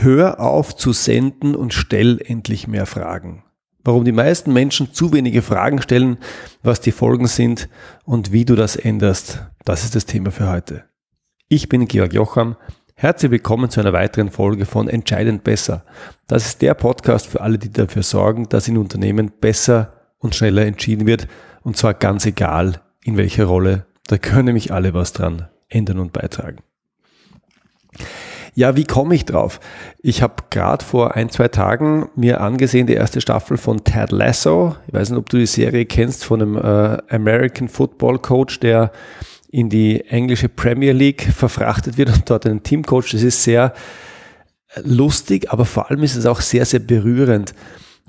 Hör 0.00 0.38
auf 0.38 0.76
zu 0.76 0.92
senden 0.92 1.56
und 1.56 1.74
stell 1.74 2.20
endlich 2.24 2.68
mehr 2.68 2.86
Fragen. 2.86 3.42
Warum 3.82 4.04
die 4.04 4.12
meisten 4.12 4.52
Menschen 4.52 4.94
zu 4.94 5.12
wenige 5.12 5.42
Fragen 5.42 5.82
stellen, 5.82 6.18
was 6.62 6.80
die 6.80 6.92
Folgen 6.92 7.26
sind 7.26 7.68
und 8.04 8.30
wie 8.30 8.44
du 8.44 8.54
das 8.54 8.76
änderst, 8.76 9.42
das 9.64 9.82
ist 9.82 9.96
das 9.96 10.06
Thema 10.06 10.30
für 10.30 10.48
heute. 10.48 10.84
Ich 11.48 11.68
bin 11.68 11.88
Georg 11.88 12.12
Jocham. 12.12 12.56
Herzlich 12.94 13.32
willkommen 13.32 13.70
zu 13.70 13.80
einer 13.80 13.92
weiteren 13.92 14.30
Folge 14.30 14.66
von 14.66 14.88
Entscheidend 14.88 15.42
Besser. 15.42 15.84
Das 16.28 16.46
ist 16.46 16.62
der 16.62 16.74
Podcast 16.74 17.26
für 17.26 17.40
alle, 17.40 17.58
die 17.58 17.72
dafür 17.72 18.04
sorgen, 18.04 18.48
dass 18.48 18.68
in 18.68 18.78
Unternehmen 18.78 19.32
besser 19.40 19.94
und 20.18 20.36
schneller 20.36 20.64
entschieden 20.64 21.08
wird 21.08 21.26
und 21.62 21.76
zwar 21.76 21.94
ganz 21.94 22.24
egal, 22.24 22.82
in 23.02 23.16
welcher 23.16 23.46
Rolle. 23.46 23.86
Da 24.06 24.16
können 24.16 24.44
nämlich 24.44 24.72
alle 24.72 24.94
was 24.94 25.12
dran 25.12 25.48
ändern 25.68 25.98
und 25.98 26.12
beitragen. 26.12 26.58
Ja, 28.58 28.74
wie 28.74 28.82
komme 28.82 29.14
ich 29.14 29.24
drauf? 29.24 29.60
Ich 30.02 30.20
habe 30.20 30.42
gerade 30.50 30.84
vor 30.84 31.14
ein, 31.14 31.30
zwei 31.30 31.46
Tagen 31.46 32.08
mir 32.16 32.40
angesehen 32.40 32.88
die 32.88 32.94
erste 32.94 33.20
Staffel 33.20 33.56
von 33.56 33.84
Ted 33.84 34.10
Lasso. 34.10 34.74
Ich 34.88 34.94
weiß 34.94 35.10
nicht, 35.10 35.18
ob 35.20 35.28
du 35.28 35.36
die 35.36 35.46
Serie 35.46 35.86
kennst 35.86 36.24
von 36.24 36.42
einem 36.42 36.56
äh, 36.56 36.98
American 37.08 37.68
Football 37.68 38.18
Coach, 38.18 38.58
der 38.58 38.90
in 39.52 39.68
die 39.68 40.04
englische 40.06 40.48
Premier 40.48 40.90
League 40.90 41.22
verfrachtet 41.22 41.98
wird 41.98 42.12
und 42.12 42.28
dort 42.28 42.46
einen 42.46 42.64
Teamcoach. 42.64 43.12
Das 43.12 43.22
ist 43.22 43.44
sehr 43.44 43.74
lustig, 44.82 45.52
aber 45.52 45.64
vor 45.64 45.88
allem 45.88 46.02
ist 46.02 46.16
es 46.16 46.26
auch 46.26 46.40
sehr, 46.40 46.64
sehr 46.64 46.80
berührend. 46.80 47.54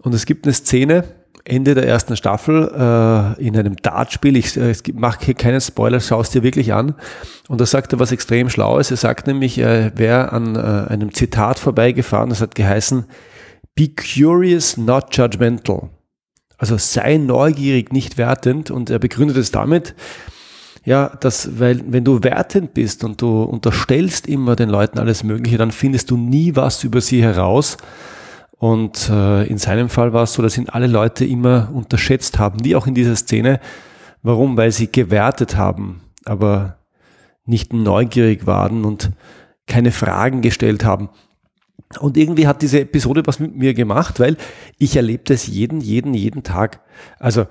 Und 0.02 0.16
es 0.16 0.26
gibt 0.26 0.48
eine 0.48 0.54
Szene, 0.56 1.04
Ende 1.50 1.76
der 1.76 1.88
ersten 1.88 2.16
Staffel 2.16 2.68
äh, 2.68 3.44
in 3.44 3.58
einem 3.58 3.76
Dartspiel. 3.78 4.38
Ich 4.38 4.56
äh, 4.58 4.74
mache 4.94 5.26
hier 5.26 5.34
keinen 5.34 5.62
Spoiler, 5.62 6.00
schau 6.00 6.22
es 6.22 6.30
dir 6.30 6.44
wirklich 6.44 6.74
an. 6.74 6.96
Und 7.48 7.60
da 7.60 7.66
sagt 7.66 7.94
er 7.94 8.00
was 8.00 8.12
extrem 8.12 8.50
Schlaues. 8.50 8.92
Er 8.92 8.98
sagt 8.98 9.28
nämlich, 9.28 9.58
er 9.58 9.98
wäre 9.98 10.32
an 10.32 10.56
äh, 10.56 10.60
einem 10.60 11.14
Zitat 11.14 11.60
vorbeigefahren, 11.60 12.30
das 12.30 12.42
hat 12.42 12.56
geheißen, 12.56 13.06
Be 13.76 13.90
curious, 13.90 14.78
not 14.78 15.16
judgmental. 15.16 15.90
Also 16.58 16.78
sei 16.78 17.18
neugierig, 17.18 17.94
nicht 17.94 18.18
wertend. 18.18 18.72
Und 18.72 18.90
er 18.90 19.00
begründet 19.00 19.38
es 19.38 19.52
damit, 19.52 19.96
ja, 20.86 21.10
dass, 21.22 21.60
weil, 21.60 21.82
wenn 21.88 22.04
du 22.04 22.24
wertend 22.24 22.74
bist 22.74 23.04
und 23.04 23.22
du 23.22 23.44
unterstellst 23.44 24.28
immer 24.28 24.56
den 24.56 24.70
Leuten 24.70 25.00
alles 25.00 25.24
Mögliche, 25.24 25.58
dann 25.58 25.72
findest 25.72 26.12
du 26.12 26.18
nie 26.18 26.56
was 26.56 26.84
über 26.84 27.00
sie 27.02 27.22
heraus 27.22 27.78
und 28.60 29.10
äh, 29.10 29.46
in 29.46 29.58
seinem 29.58 29.88
Fall 29.88 30.12
war 30.12 30.24
es 30.24 30.34
so, 30.34 30.42
dass 30.42 30.58
ihn 30.58 30.68
alle 30.68 30.88
Leute 30.88 31.24
immer 31.26 31.70
unterschätzt 31.74 32.40
haben, 32.40 32.64
wie 32.66 32.76
auch 32.76 32.88
in 32.88 32.94
dieser 32.94 33.16
Szene. 33.16 33.62
Warum? 34.22 34.58
Weil 34.58 34.74
sie 34.74 34.92
gewertet 34.92 35.56
haben, 35.56 36.02
aber 36.26 36.78
nicht 37.46 37.72
neugierig 37.72 38.46
waren 38.46 38.84
und 38.84 39.12
keine 39.66 39.92
Fragen 39.92 40.42
gestellt 40.42 40.84
haben. 40.84 41.08
Und 42.02 42.18
irgendwie 42.18 42.48
hat 42.48 42.62
diese 42.62 42.82
Episode 42.82 43.24
was 43.26 43.40
mit 43.40 43.56
mir 43.56 43.74
gemacht, 43.74 44.20
weil 44.20 44.36
ich 44.78 44.98
erlebe 44.98 45.24
das 45.24 45.48
jeden, 45.48 45.80
jeden, 45.80 46.14
jeden 46.14 46.44
Tag. 46.44 46.82
Also 47.18 47.44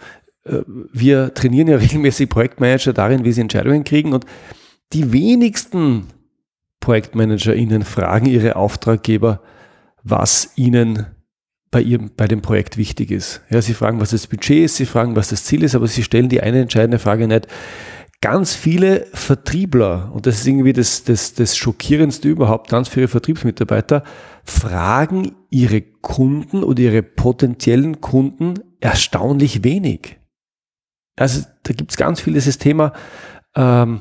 äh, 0.44 0.60
wir 0.92 1.32
trainieren 1.32 1.68
ja 1.68 1.76
regelmäßig 1.78 2.28
Projektmanager 2.28 2.92
darin, 2.92 3.24
wie 3.24 3.32
sie 3.32 3.40
Entscheidungen 3.40 3.84
kriegen 3.84 4.12
und 4.12 4.26
die 4.92 5.10
wenigsten 5.10 6.08
ProjektmanagerInnen 6.80 7.82
fragen 7.82 8.26
ihre 8.26 8.56
Auftraggeber, 8.56 9.40
was 10.02 10.52
ihnen 10.56 11.06
bei 11.70 11.82
ihrem, 11.82 12.10
bei 12.16 12.26
dem 12.26 12.40
Projekt 12.40 12.76
wichtig 12.76 13.10
ist. 13.10 13.42
Ja, 13.50 13.60
sie 13.60 13.74
fragen, 13.74 14.00
was 14.00 14.10
das 14.10 14.26
Budget 14.26 14.64
ist, 14.64 14.76
sie 14.76 14.86
fragen, 14.86 15.16
was 15.16 15.28
das 15.28 15.44
Ziel 15.44 15.62
ist, 15.62 15.74
aber 15.74 15.86
sie 15.86 16.02
stellen 16.02 16.28
die 16.28 16.40
eine 16.40 16.60
entscheidende 16.60 16.98
Frage 16.98 17.28
nicht. 17.28 17.46
Ganz 18.20 18.54
viele 18.54 19.06
Vertriebler, 19.12 20.10
und 20.12 20.26
das 20.26 20.40
ist 20.40 20.46
irgendwie 20.46 20.72
das, 20.72 21.04
das, 21.04 21.34
das 21.34 21.56
Schockierendste 21.56 22.28
überhaupt, 22.28 22.68
ganz 22.68 22.88
viele 22.88 23.06
Vertriebsmitarbeiter 23.06 24.02
fragen 24.44 25.36
ihre 25.50 25.82
Kunden 25.82 26.64
oder 26.64 26.82
ihre 26.82 27.02
potenziellen 27.02 28.00
Kunden 28.00 28.54
erstaunlich 28.80 29.62
wenig. 29.62 30.18
Also 31.16 31.44
da 31.62 31.72
gibt 31.74 31.90
es 31.90 31.96
ganz 31.96 32.20
viel 32.20 32.34
dieses 32.34 32.58
Thema, 32.58 32.92
ähm, 33.54 34.00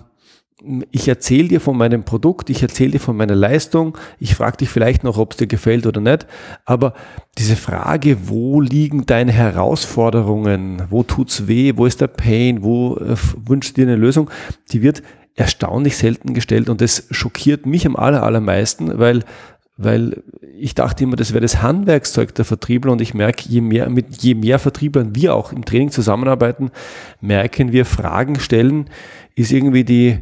ich 0.91 1.07
erzähle 1.07 1.47
dir 1.47 1.61
von 1.61 1.77
meinem 1.77 2.03
Produkt, 2.03 2.49
ich 2.49 2.61
erzähle 2.61 2.91
dir 2.91 2.99
von 2.99 3.15
meiner 3.15 3.35
Leistung, 3.35 3.97
ich 4.19 4.35
frage 4.35 4.57
dich 4.57 4.69
vielleicht 4.69 5.03
noch, 5.03 5.17
ob 5.17 5.31
es 5.31 5.37
dir 5.37 5.47
gefällt 5.47 5.85
oder 5.85 6.01
nicht, 6.01 6.27
aber 6.65 6.93
diese 7.37 7.55
Frage, 7.55 8.17
wo 8.27 8.61
liegen 8.61 9.05
deine 9.05 9.31
Herausforderungen, 9.31 10.83
wo 10.89 11.03
tut's 11.03 11.47
weh, 11.47 11.73
wo 11.75 11.85
ist 11.85 12.01
der 12.01 12.07
Pain, 12.07 12.63
wo 12.63 12.97
äh, 12.97 13.15
wünschst 13.45 13.77
du 13.77 13.81
dir 13.81 13.87
eine 13.87 13.97
Lösung, 13.97 14.29
die 14.71 14.81
wird 14.81 15.03
erstaunlich 15.35 15.97
selten 15.97 16.33
gestellt 16.33 16.69
und 16.69 16.81
das 16.81 17.07
schockiert 17.11 17.65
mich 17.65 17.85
am 17.85 17.95
aller, 17.95 18.23
allermeisten, 18.23 18.97
weil 18.97 19.23
weil 19.79 20.23
ich 20.57 20.73
dachte 20.73 21.03
immer, 21.03 21.15
das 21.15 21.33
wäre 21.33 21.41
das 21.41 21.61
Handwerkszeug 21.61 22.33
der 22.33 22.45
Vertriebler 22.45 22.91
und 22.91 22.99
ich 22.99 23.13
merke, 23.13 23.47
je 23.47 23.61
mehr, 23.61 23.87
mit 23.89 24.23
je 24.23 24.33
mehr 24.33 24.57
Vertrieblern 24.57 25.13
wir 25.13 25.35
auch 25.35 25.53
im 25.53 25.65
Training 25.65 25.91
zusammenarbeiten, 25.91 26.71
merken 27.21 27.71
wir, 27.71 27.85
Fragen 27.85 28.39
stellen 28.39 28.89
ist 29.35 29.51
irgendwie 29.51 29.83
die, 29.83 30.17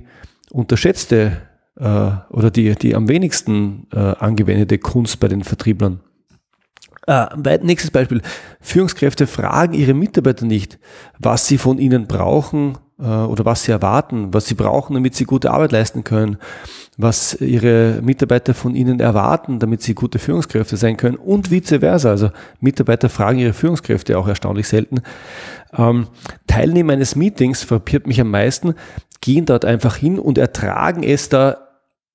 unterschätzte 0.55 1.41
äh, 1.77 2.11
oder 2.29 2.49
die, 2.51 2.75
die 2.75 2.95
am 2.95 3.07
wenigsten 3.07 3.87
äh, 3.93 3.99
angewendete 3.99 4.77
Kunst 4.77 5.19
bei 5.19 5.27
den 5.27 5.43
Vertrieblern. 5.43 5.99
Äh, 7.07 7.59
nächstes 7.61 7.91
Beispiel. 7.91 8.21
Führungskräfte 8.61 9.27
fragen 9.27 9.73
ihre 9.73 9.93
Mitarbeiter 9.93 10.45
nicht, 10.45 10.79
was 11.19 11.45
sie 11.47 11.57
von 11.57 11.77
ihnen 11.77 12.07
brauchen 12.07 12.77
äh, 12.99 13.03
oder 13.03 13.45
was 13.45 13.63
sie 13.63 13.71
erwarten, 13.71 14.33
was 14.33 14.47
sie 14.47 14.55
brauchen, 14.55 14.95
damit 14.95 15.13
sie 15.13 15.25
gute 15.25 15.51
Arbeit 15.51 15.71
leisten 15.71 16.03
können, 16.03 16.37
was 16.97 17.39
ihre 17.39 18.01
Mitarbeiter 18.01 18.53
von 18.53 18.73
ihnen 18.73 18.99
erwarten, 18.99 19.59
damit 19.59 19.83
sie 19.83 19.93
gute 19.93 20.17
Führungskräfte 20.17 20.77
sein 20.77 20.97
können 20.97 21.17
und 21.17 21.51
vice 21.51 21.79
versa. 21.79 22.09
Also 22.09 22.31
Mitarbeiter 22.59 23.09
fragen 23.09 23.37
ihre 23.37 23.53
Führungskräfte 23.53 24.17
auch 24.17 24.27
erstaunlich 24.27 24.67
selten. 24.67 25.01
Ähm, 25.77 26.07
Teilnehmer 26.47 26.93
eines 26.93 27.15
Meetings 27.15 27.63
verpirrt 27.63 28.07
mich 28.07 28.21
am 28.21 28.31
meisten, 28.31 28.73
gehen 29.21 29.45
dort 29.45 29.65
einfach 29.65 29.95
hin 29.95 30.19
und 30.19 30.37
ertragen 30.37 31.03
es 31.03 31.29
da 31.29 31.65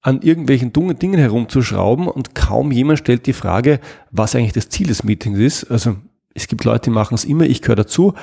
an 0.02 0.22
irgendwelchen 0.22 0.72
dummen 0.72 0.98
Dingen 0.98 1.18
herumzuschrauben 1.18 2.08
und 2.08 2.34
kaum 2.34 2.72
jemand 2.72 2.98
stellt 2.98 3.26
die 3.26 3.32
Frage, 3.32 3.80
was 4.10 4.34
eigentlich 4.34 4.52
das 4.52 4.68
Ziel 4.70 4.86
des 4.86 5.04
Meetings 5.04 5.38
ist. 5.38 5.70
Also 5.70 5.96
es 6.32 6.48
gibt 6.48 6.64
Leute, 6.64 6.84
die 6.84 6.90
machen 6.90 7.14
es 7.14 7.24
immer, 7.24 7.44
ich 7.44 7.60
gehöre 7.60 7.76
dazu. 7.76 8.14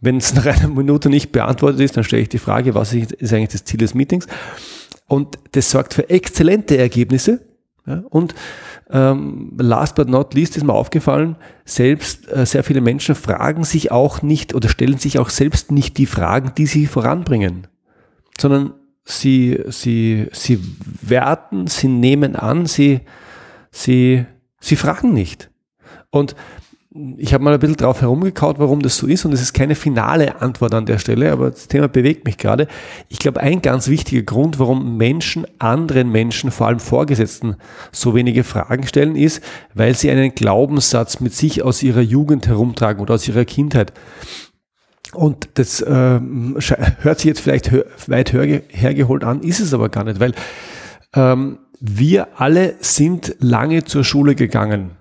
Wenn 0.00 0.18
es 0.18 0.34
nach 0.34 0.46
einer 0.46 0.68
Minute 0.68 1.08
nicht 1.08 1.32
beantwortet 1.32 1.80
ist, 1.80 1.96
dann 1.96 2.04
stelle 2.04 2.22
ich 2.22 2.28
die 2.28 2.38
Frage, 2.38 2.74
was 2.74 2.92
ist 2.92 3.32
eigentlich 3.32 3.48
das 3.48 3.64
Ziel 3.64 3.78
des 3.78 3.94
Meetings? 3.94 4.26
Und 5.06 5.38
das 5.52 5.70
sorgt 5.70 5.94
für 5.94 6.10
exzellente 6.10 6.76
Ergebnisse. 6.76 7.40
Ja, 7.86 8.04
und 8.10 8.34
ähm, 8.90 9.54
last 9.58 9.96
but 9.96 10.08
not 10.08 10.34
least 10.34 10.56
ist 10.56 10.64
mir 10.64 10.72
aufgefallen, 10.72 11.36
selbst 11.64 12.30
äh, 12.30 12.46
sehr 12.46 12.62
viele 12.62 12.80
Menschen 12.80 13.16
fragen 13.16 13.64
sich 13.64 13.90
auch 13.90 14.22
nicht 14.22 14.54
oder 14.54 14.68
stellen 14.68 14.98
sich 14.98 15.18
auch 15.18 15.30
selbst 15.30 15.72
nicht 15.72 15.98
die 15.98 16.06
Fragen, 16.06 16.52
die 16.56 16.66
sie 16.66 16.86
voranbringen 16.86 17.66
sondern 18.42 18.74
sie, 19.04 19.58
sie, 19.68 20.28
sie 20.32 20.60
werten, 21.00 21.66
sie 21.66 21.88
nehmen 21.88 22.36
an, 22.36 22.66
sie, 22.66 23.00
sie, 23.70 24.26
sie 24.60 24.76
fragen 24.76 25.14
nicht. 25.14 25.50
Und 26.10 26.36
ich 27.16 27.32
habe 27.32 27.42
mal 27.42 27.54
ein 27.54 27.60
bisschen 27.60 27.76
drauf 27.76 28.02
herumgekaut, 28.02 28.58
warum 28.58 28.82
das 28.82 28.98
so 28.98 29.06
ist 29.06 29.24
und 29.24 29.32
es 29.32 29.40
ist 29.40 29.54
keine 29.54 29.74
finale 29.74 30.42
Antwort 30.42 30.74
an 30.74 30.84
der 30.84 30.98
Stelle, 30.98 31.32
aber 31.32 31.50
das 31.50 31.66
Thema 31.66 31.88
bewegt 31.88 32.26
mich 32.26 32.36
gerade. 32.36 32.68
Ich 33.08 33.18
glaube, 33.18 33.40
ein 33.40 33.62
ganz 33.62 33.88
wichtiger 33.88 34.22
Grund, 34.22 34.58
warum 34.58 34.98
Menschen 34.98 35.46
anderen 35.58 36.10
Menschen, 36.10 36.50
vor 36.50 36.66
allem 36.66 36.80
Vorgesetzten, 36.80 37.56
so 37.92 38.14
wenige 38.14 38.44
Fragen 38.44 38.86
stellen, 38.86 39.16
ist, 39.16 39.42
weil 39.72 39.94
sie 39.94 40.10
einen 40.10 40.34
Glaubenssatz 40.34 41.20
mit 41.20 41.32
sich 41.32 41.62
aus 41.62 41.82
ihrer 41.82 42.02
Jugend 42.02 42.46
herumtragen 42.46 43.00
oder 43.00 43.14
aus 43.14 43.26
ihrer 43.26 43.46
Kindheit. 43.46 43.94
Und 45.14 45.50
das 45.54 45.84
ähm, 45.86 46.56
hört 47.00 47.18
sich 47.18 47.26
jetzt 47.26 47.40
vielleicht 47.40 47.72
weit 48.08 48.32
hergeholt 48.32 49.24
an, 49.24 49.42
ist 49.42 49.60
es 49.60 49.74
aber 49.74 49.88
gar 49.88 50.04
nicht, 50.04 50.20
weil 50.20 50.32
ähm, 51.14 51.58
wir 51.80 52.40
alle 52.40 52.76
sind 52.80 53.36
lange 53.40 53.84
zur 53.84 54.04
Schule 54.04 54.34
gegangen, 54.34 54.92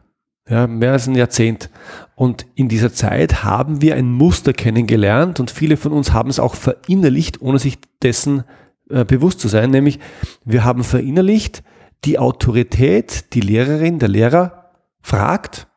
ja, 0.49 0.67
mehr 0.67 0.93
als 0.93 1.07
ein 1.07 1.15
Jahrzehnt. 1.15 1.69
Und 2.15 2.45
in 2.55 2.67
dieser 2.67 2.93
Zeit 2.93 3.43
haben 3.43 3.81
wir 3.81 3.95
ein 3.95 4.11
Muster 4.11 4.51
kennengelernt 4.51 5.39
und 5.39 5.49
viele 5.49 5.77
von 5.77 5.93
uns 5.93 6.11
haben 6.11 6.29
es 6.29 6.39
auch 6.39 6.55
verinnerlicht, 6.55 7.41
ohne 7.41 7.59
sich 7.59 7.77
dessen 8.01 8.43
äh, 8.89 9.05
bewusst 9.05 9.39
zu 9.39 9.47
sein, 9.47 9.71
nämlich 9.71 9.99
wir 10.43 10.63
haben 10.63 10.83
verinnerlicht, 10.83 11.63
die 12.03 12.19
Autorität, 12.19 13.33
die 13.33 13.41
Lehrerin, 13.41 13.99
der 13.99 14.09
Lehrer 14.09 14.71
fragt 15.01 15.67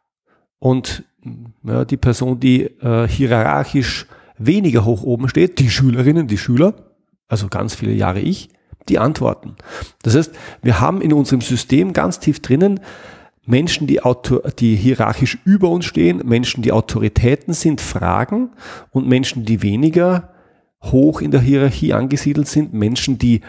und 0.58 1.04
ja, 1.62 1.84
die 1.84 1.96
Person, 1.96 2.40
die 2.40 2.64
äh, 2.64 3.06
hierarchisch 3.06 4.06
weniger 4.38 4.84
hoch 4.84 5.02
oben 5.02 5.28
steht, 5.28 5.58
die 5.58 5.70
Schülerinnen, 5.70 6.26
die 6.26 6.38
Schüler, 6.38 6.74
also 7.28 7.48
ganz 7.48 7.74
viele 7.74 7.92
Jahre 7.92 8.20
ich, 8.20 8.48
die 8.88 8.98
antworten. 8.98 9.56
Das 10.02 10.14
heißt, 10.14 10.32
wir 10.62 10.80
haben 10.80 11.00
in 11.00 11.12
unserem 11.12 11.40
System 11.40 11.92
ganz 11.92 12.18
tief 12.18 12.40
drinnen 12.40 12.80
Menschen, 13.46 13.86
die, 13.86 14.02
Auto, 14.02 14.40
die 14.58 14.74
hierarchisch 14.74 15.38
über 15.44 15.68
uns 15.68 15.84
stehen, 15.84 16.22
Menschen, 16.24 16.62
die 16.62 16.72
Autoritäten 16.72 17.52
sind, 17.52 17.80
fragen 17.80 18.50
und 18.90 19.06
Menschen, 19.06 19.44
die 19.44 19.62
weniger 19.62 20.30
hoch 20.82 21.20
in 21.20 21.30
der 21.30 21.40
Hierarchie 21.40 21.92
angesiedelt 21.92 22.48
sind, 22.48 22.72
Menschen, 22.72 23.18
die 23.18 23.42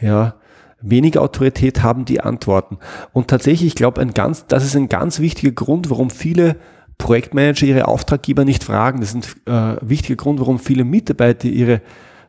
ja, 0.00 0.34
weniger 0.80 1.22
Autorität 1.22 1.82
haben 1.82 2.04
die 2.04 2.20
Antworten. 2.20 2.78
Und 3.12 3.28
tatsächlich, 3.28 3.68
ich 3.68 3.74
glaube, 3.74 4.04
das 4.04 4.64
ist 4.64 4.76
ein 4.76 4.88
ganz 4.88 5.20
wichtiger 5.20 5.52
Grund, 5.52 5.90
warum 5.90 6.10
viele 6.10 6.56
Projektmanager 6.98 7.66
ihre 7.66 7.88
Auftraggeber 7.88 8.44
nicht 8.44 8.64
fragen. 8.64 9.00
Das 9.00 9.14
ist 9.14 9.38
ein 9.46 9.76
äh, 9.76 9.76
wichtiger 9.80 10.16
Grund, 10.16 10.40
warum 10.40 10.58
viele 10.58 10.84
Mitarbeiter 10.84 11.48
ihre 11.48 11.80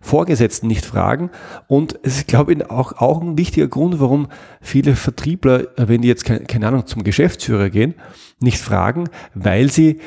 Vorgesetzten 0.02 0.68
nicht 0.68 0.86
fragen. 0.86 1.32
Und 1.68 2.00
es 2.04 2.18
ist, 2.18 2.28
glaube 2.28 2.54
ich, 2.54 2.70
auch, 2.70 2.94
auch 2.94 3.22
ein 3.22 3.38
wichtiger 3.38 3.68
Grund, 3.68 4.00
warum 4.00 4.28
viele 4.62 4.96
Vertriebler, 4.96 5.68
wenn 5.78 6.02
die 6.02 6.08
jetzt, 6.08 6.26
keine, 6.26 6.42
keine 6.42 6.68
Ahnung, 6.68 6.86
zum 6.86 7.04
Geschäftsführer 7.04 7.70
gehen, 7.70 7.96
nicht 8.40 8.60
fragen, 8.60 9.06
weil 9.34 9.72
sie 9.72 10.00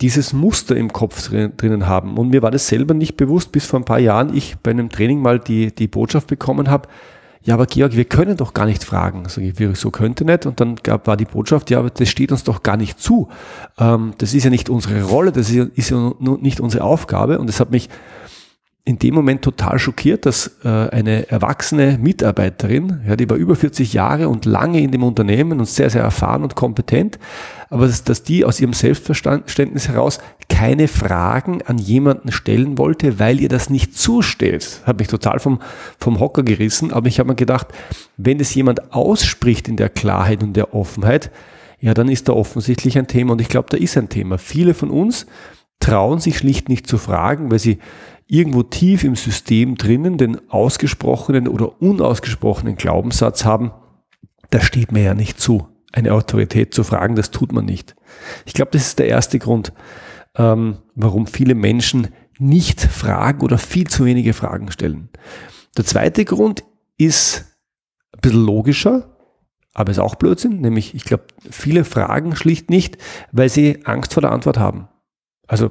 dieses 0.00 0.32
Muster 0.32 0.76
im 0.76 0.92
Kopf 0.92 1.28
drinnen 1.28 1.86
haben. 1.86 2.16
Und 2.16 2.30
mir 2.30 2.42
war 2.42 2.50
das 2.50 2.68
selber 2.68 2.94
nicht 2.94 3.16
bewusst, 3.16 3.52
bis 3.52 3.66
vor 3.66 3.80
ein 3.80 3.84
paar 3.84 3.98
Jahren 3.98 4.34
ich 4.34 4.56
bei 4.62 4.70
einem 4.70 4.88
Training 4.88 5.20
mal 5.20 5.38
die, 5.38 5.74
die 5.74 5.88
Botschaft 5.88 6.28
bekommen 6.28 6.70
habe, 6.70 6.88
ja, 7.42 7.54
aber 7.54 7.66
Georg, 7.66 7.96
wir 7.96 8.04
können 8.04 8.36
doch 8.36 8.52
gar 8.52 8.66
nicht 8.66 8.84
fragen. 8.84 9.24
Sag 9.28 9.42
ich, 9.42 9.78
so 9.78 9.90
könnte 9.90 10.26
nicht. 10.26 10.44
Und 10.44 10.60
dann 10.60 10.76
gab, 10.76 11.06
war 11.06 11.16
die 11.16 11.24
Botschaft, 11.24 11.70
ja, 11.70 11.78
aber 11.78 11.88
das 11.88 12.08
steht 12.08 12.32
uns 12.32 12.44
doch 12.44 12.62
gar 12.62 12.76
nicht 12.76 13.00
zu. 13.00 13.28
Ähm, 13.78 14.12
das 14.18 14.34
ist 14.34 14.44
ja 14.44 14.50
nicht 14.50 14.68
unsere 14.68 15.02
Rolle, 15.04 15.32
das 15.32 15.48
ist 15.48 15.54
ja, 15.54 15.66
ist 15.74 15.90
ja 15.90 16.12
nicht 16.18 16.60
unsere 16.60 16.84
Aufgabe. 16.84 17.38
Und 17.38 17.48
es 17.48 17.58
hat 17.58 17.70
mich 17.70 17.88
in 18.84 18.98
dem 18.98 19.14
Moment 19.14 19.42
total 19.42 19.78
schockiert, 19.78 20.26
dass 20.26 20.58
äh, 20.64 20.68
eine 20.68 21.28
erwachsene 21.30 21.98
Mitarbeiterin, 22.00 23.00
ja, 23.06 23.14
die 23.14 23.28
war 23.28 23.36
über 23.36 23.54
40 23.54 23.92
Jahre 23.92 24.28
und 24.28 24.46
lange 24.46 24.80
in 24.80 24.90
dem 24.90 25.02
Unternehmen 25.02 25.60
und 25.60 25.66
sehr, 25.66 25.90
sehr 25.90 26.02
erfahren 26.02 26.42
und 26.42 26.54
kompetent, 26.54 27.18
aber 27.68 27.86
dass, 27.86 28.04
dass 28.04 28.22
die 28.22 28.44
aus 28.44 28.58
ihrem 28.58 28.72
Selbstverständnis 28.72 29.88
heraus 29.88 30.18
keine 30.48 30.88
Fragen 30.88 31.62
an 31.62 31.78
jemanden 31.78 32.32
stellen 32.32 32.78
wollte, 32.78 33.18
weil 33.18 33.40
ihr 33.40 33.48
das 33.48 33.70
nicht 33.70 33.96
zusteht. 33.96 34.80
Hat 34.84 34.98
mich 34.98 35.08
total 35.08 35.38
vom, 35.38 35.60
vom 35.98 36.18
Hocker 36.18 36.42
gerissen, 36.42 36.92
aber 36.92 37.06
ich 37.06 37.18
habe 37.18 37.28
mir 37.28 37.36
gedacht, 37.36 37.68
wenn 38.16 38.40
es 38.40 38.54
jemand 38.54 38.92
ausspricht 38.92 39.68
in 39.68 39.76
der 39.76 39.90
Klarheit 39.90 40.42
und 40.42 40.54
der 40.54 40.74
Offenheit, 40.74 41.30
ja, 41.80 41.94
dann 41.94 42.08
ist 42.08 42.28
da 42.28 42.32
offensichtlich 42.32 42.98
ein 42.98 43.06
Thema 43.06 43.32
und 43.32 43.40
ich 43.40 43.48
glaube, 43.48 43.68
da 43.70 43.76
ist 43.76 43.96
ein 43.96 44.08
Thema. 44.08 44.36
Viele 44.36 44.74
von 44.74 44.90
uns 44.90 45.26
trauen 45.80 46.20
sich 46.20 46.38
schlicht 46.38 46.68
nicht 46.68 46.86
zu 46.86 46.98
fragen, 46.98 47.50
weil 47.50 47.58
sie 47.58 47.78
irgendwo 48.26 48.62
tief 48.62 49.02
im 49.02 49.16
System 49.16 49.76
drinnen 49.76 50.16
den 50.16 50.48
ausgesprochenen 50.50 51.48
oder 51.48 51.82
unausgesprochenen 51.82 52.76
Glaubenssatz 52.76 53.44
haben, 53.44 53.72
das 54.50 54.64
steht 54.64 54.92
mir 54.92 55.02
ja 55.02 55.14
nicht 55.14 55.40
zu, 55.40 55.66
eine 55.92 56.12
Autorität 56.12 56.72
zu 56.72 56.84
fragen, 56.84 57.16
das 57.16 57.32
tut 57.32 57.52
man 57.52 57.64
nicht. 57.64 57.96
Ich 58.46 58.52
glaube, 58.52 58.70
das 58.72 58.82
ist 58.82 58.98
der 58.98 59.08
erste 59.08 59.38
Grund, 59.38 59.72
ähm, 60.36 60.78
warum 60.94 61.26
viele 61.26 61.54
Menschen 61.54 62.08
nicht 62.38 62.80
fragen 62.80 63.40
oder 63.42 63.58
viel 63.58 63.88
zu 63.88 64.04
wenige 64.04 64.32
Fragen 64.32 64.70
stellen. 64.70 65.08
Der 65.76 65.84
zweite 65.84 66.24
Grund 66.24 66.64
ist 66.98 67.46
ein 68.14 68.20
bisschen 68.20 68.44
logischer, 68.44 69.16
aber 69.74 69.90
ist 69.90 69.98
auch 69.98 70.14
Blödsinn, 70.14 70.60
nämlich 70.60 70.94
ich 70.94 71.04
glaube, 71.04 71.24
viele 71.50 71.84
fragen 71.84 72.34
schlicht 72.36 72.70
nicht, 72.70 72.98
weil 73.32 73.48
sie 73.48 73.84
Angst 73.84 74.14
vor 74.14 74.20
der 74.20 74.32
Antwort 74.32 74.58
haben. 74.58 74.88
Also 75.50 75.70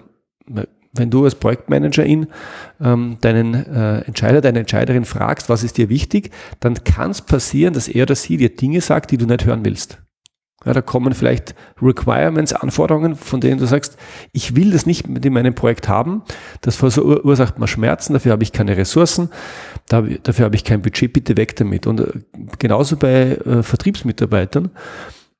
wenn 0.93 1.09
du 1.09 1.23
als 1.23 1.35
Projektmanagerin 1.35 2.27
ähm, 2.81 3.17
deinen 3.21 3.53
äh, 3.53 3.99
Entscheider, 4.01 4.41
deine 4.41 4.59
Entscheiderin 4.59 5.05
fragst, 5.05 5.47
was 5.47 5.63
ist 5.63 5.77
dir 5.77 5.87
wichtig, 5.87 6.31
dann 6.59 6.83
kann 6.83 7.11
es 7.11 7.21
passieren, 7.21 7.73
dass 7.73 7.87
er 7.87 8.03
oder 8.03 8.15
sie 8.15 8.37
dir 8.37 8.55
Dinge 8.55 8.81
sagt, 8.81 9.11
die 9.11 9.17
du 9.17 9.25
nicht 9.25 9.45
hören 9.45 9.63
willst. 9.63 9.99
Ja, 10.65 10.73
da 10.73 10.81
kommen 10.81 11.13
vielleicht 11.13 11.55
Requirements, 11.81 12.51
Anforderungen, 12.51 13.15
von 13.15 13.39
denen 13.39 13.59
du 13.59 13.65
sagst, 13.65 13.97
ich 14.33 14.57
will 14.57 14.71
das 14.71 14.85
nicht 14.85 15.07
mit 15.07 15.25
in 15.25 15.31
meinem 15.31 15.55
Projekt 15.55 15.87
haben. 15.87 16.23
Das 16.59 16.75
verursacht 16.75 17.59
mir 17.59 17.67
Schmerzen, 17.67 18.11
dafür 18.11 18.33
habe 18.33 18.43
ich 18.43 18.51
keine 18.51 18.75
Ressourcen, 18.75 19.29
dafür 19.87 20.43
habe 20.43 20.55
ich 20.55 20.65
kein 20.65 20.81
Budget, 20.81 21.13
bitte 21.13 21.37
weg 21.37 21.55
damit. 21.55 21.87
Und 21.87 22.01
äh, 22.01 22.11
genauso 22.57 22.97
bei 22.97 23.37
äh, 23.37 23.63
Vertriebsmitarbeitern, 23.63 24.71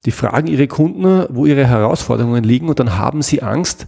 die 0.06 0.12
fragen 0.12 0.48
ihre 0.48 0.68
Kunden, 0.68 1.26
wo 1.30 1.46
ihre 1.46 1.68
Herausforderungen 1.68 2.44
liegen 2.46 2.70
und 2.70 2.80
dann 2.80 2.98
haben 2.98 3.22
sie 3.22 3.42
Angst, 3.42 3.88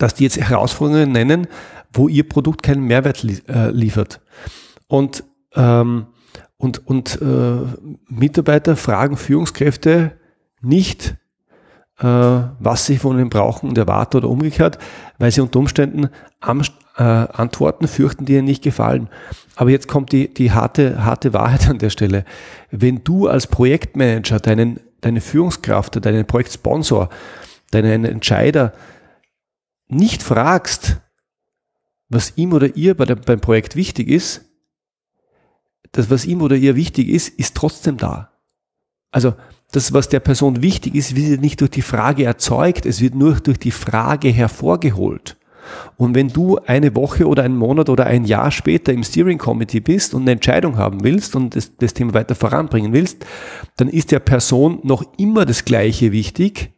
dass 0.00 0.14
die 0.14 0.24
jetzt 0.24 0.38
Herausforderungen 0.38 1.12
nennen, 1.12 1.46
wo 1.92 2.08
ihr 2.08 2.28
Produkt 2.28 2.62
keinen 2.62 2.82
Mehrwert 2.82 3.22
li 3.22 3.38
äh, 3.48 3.70
liefert. 3.70 4.20
Und, 4.88 5.24
ähm, 5.54 6.06
und, 6.56 6.86
und 6.86 7.20
äh, 7.22 7.58
Mitarbeiter 8.08 8.76
fragen 8.76 9.16
Führungskräfte 9.16 10.12
nicht, 10.62 11.16
äh, 11.98 12.04
was 12.04 12.86
sie 12.86 12.96
von 12.96 13.18
ihnen 13.18 13.30
brauchen 13.30 13.68
und 13.68 13.78
erwarten 13.78 14.18
oder 14.18 14.28
umgekehrt, 14.28 14.78
weil 15.18 15.30
sie 15.30 15.40
unter 15.40 15.58
Umständen 15.58 16.08
am, 16.40 16.62
äh, 16.96 17.02
Antworten 17.02 17.88
fürchten, 17.88 18.24
die 18.24 18.34
ihnen 18.34 18.44
nicht 18.44 18.62
gefallen. 18.62 19.08
Aber 19.56 19.70
jetzt 19.70 19.88
kommt 19.88 20.12
die, 20.12 20.32
die 20.32 20.52
harte, 20.52 21.04
harte 21.04 21.34
Wahrheit 21.34 21.68
an 21.68 21.78
der 21.78 21.90
Stelle. 21.90 22.24
Wenn 22.70 23.04
du 23.04 23.28
als 23.28 23.46
Projektmanager 23.46 24.40
deinen, 24.40 24.80
deine 25.02 25.20
Führungskraft, 25.20 26.04
deinen 26.04 26.26
Projektsponsor, 26.26 27.10
deinen 27.70 28.04
Entscheider 28.04 28.72
nicht 29.92 30.22
fragst, 30.22 31.00
was 32.08 32.34
ihm 32.36 32.52
oder 32.52 32.76
ihr 32.76 32.96
bei 32.96 33.04
der, 33.04 33.16
beim 33.16 33.40
Projekt 33.40 33.76
wichtig 33.76 34.08
ist, 34.08 34.44
das, 35.92 36.10
was 36.10 36.24
ihm 36.24 36.42
oder 36.42 36.56
ihr 36.56 36.76
wichtig 36.76 37.08
ist, 37.08 37.28
ist 37.28 37.56
trotzdem 37.56 37.96
da. 37.96 38.32
Also 39.10 39.34
das, 39.72 39.92
was 39.92 40.08
der 40.08 40.20
Person 40.20 40.62
wichtig 40.62 40.94
ist, 40.94 41.16
wird 41.16 41.40
nicht 41.40 41.60
durch 41.60 41.70
die 41.70 41.82
Frage 41.82 42.24
erzeugt, 42.24 42.86
es 42.86 43.00
wird 43.00 43.14
nur 43.14 43.34
durch 43.34 43.58
die 43.58 43.70
Frage 43.70 44.28
hervorgeholt. 44.28 45.36
Und 45.96 46.14
wenn 46.14 46.28
du 46.28 46.58
eine 46.58 46.94
Woche 46.96 47.26
oder 47.26 47.44
einen 47.44 47.56
Monat 47.56 47.88
oder 47.88 48.06
ein 48.06 48.24
Jahr 48.24 48.50
später 48.50 48.92
im 48.92 49.04
Steering 49.04 49.38
Committee 49.38 49.80
bist 49.80 50.14
und 50.14 50.22
eine 50.22 50.32
Entscheidung 50.32 50.78
haben 50.78 51.04
willst 51.04 51.36
und 51.36 51.54
das, 51.54 51.76
das 51.76 51.94
Thema 51.94 52.14
weiter 52.14 52.34
voranbringen 52.34 52.92
willst, 52.92 53.24
dann 53.76 53.88
ist 53.88 54.10
der 54.10 54.20
Person 54.20 54.80
noch 54.82 55.04
immer 55.18 55.44
das 55.44 55.64
Gleiche 55.64 56.12
wichtig, 56.12 56.72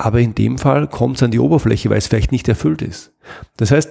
aber 0.00 0.20
in 0.20 0.34
dem 0.34 0.58
Fall 0.58 0.88
kommt 0.88 1.16
es 1.16 1.22
an 1.22 1.30
die 1.30 1.38
Oberfläche, 1.38 1.90
weil 1.90 1.98
es 1.98 2.06
vielleicht 2.06 2.32
nicht 2.32 2.48
erfüllt 2.48 2.82
ist. 2.82 3.12
Das 3.56 3.70
heißt, 3.70 3.90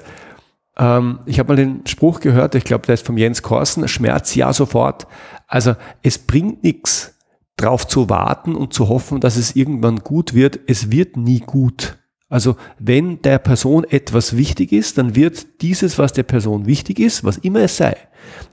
ähm, 0.77 1.19
ich 1.25 1.39
habe 1.39 1.49
mal 1.49 1.55
den 1.55 1.85
Spruch 1.85 2.19
gehört, 2.19 2.55
ich 2.55 2.63
glaube, 2.63 2.85
der 2.87 2.95
ist 2.95 3.05
vom 3.05 3.17
Jens 3.17 3.41
Korsen, 3.41 3.87
Schmerz 3.87 4.33
ja 4.35 4.51
sofort. 4.51 5.07
Also 5.47 5.75
es 6.01 6.17
bringt 6.17 6.63
nichts, 6.63 7.15
drauf 7.57 7.87
zu 7.87 8.09
warten 8.09 8.55
und 8.55 8.73
zu 8.73 8.87
hoffen, 8.87 9.19
dass 9.19 9.35
es 9.35 9.55
irgendwann 9.55 9.99
gut 9.99 10.33
wird. 10.33 10.59
Es 10.67 10.91
wird 10.91 11.17
nie 11.17 11.41
gut. 11.41 11.97
Also 12.29 12.55
wenn 12.77 13.21
der 13.21 13.39
Person 13.39 13.83
etwas 13.83 14.37
wichtig 14.37 14.71
ist, 14.71 14.97
dann 14.97 15.15
wird 15.15 15.61
dieses, 15.61 15.97
was 15.97 16.13
der 16.13 16.23
Person 16.23 16.67
wichtig 16.67 16.99
ist, 16.99 17.23
was 17.23 17.37
immer 17.37 17.61
es 17.61 17.77
sei, 17.77 17.97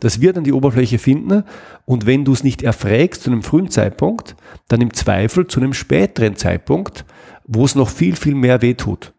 das 0.01 0.21
wird 0.21 0.39
an 0.39 0.45
die 0.45 0.53
Oberfläche 0.53 0.99
finden. 0.99 1.45
Und 1.85 2.07
wenn 2.07 2.25
du 2.25 2.33
es 2.33 2.43
nicht 2.43 2.63
erfragst 2.63 3.23
zu 3.23 3.31
einem 3.31 3.43
frühen 3.43 3.71
Zeitpunkt, 3.71 4.35
dann 4.69 4.81
im 4.81 4.95
Zweifel 4.95 5.47
zu 5.47 5.61
einem 5.61 5.75
späteren 5.75 6.37
Zeitpunkt, 6.37 7.05
wo 7.47 7.65
es 7.65 7.75
noch 7.75 7.89
viel, 7.89 8.17
viel 8.17 8.35
mehr 8.35 8.63
wehtut. 8.63 9.13